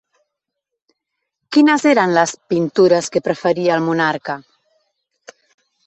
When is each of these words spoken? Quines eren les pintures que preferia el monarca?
Quines 1.57 1.85
eren 1.91 2.15
les 2.19 2.35
pintures 2.55 3.13
que 3.17 3.25
preferia 3.31 3.79
el 3.79 3.87
monarca? 3.91 4.41